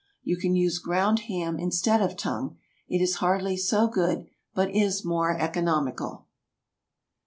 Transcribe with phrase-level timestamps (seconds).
[0.23, 2.57] You can use ground ham instead of tongue.
[2.87, 6.25] It is hardly so good, but is more economical.